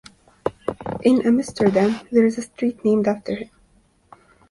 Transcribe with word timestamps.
In 1.03 1.21
Amsterdam, 1.27 1.99
there 2.11 2.25
is 2.25 2.39
a 2.39 2.41
street 2.41 2.83
named 2.83 3.07
after 3.07 3.35
him. 3.35 3.51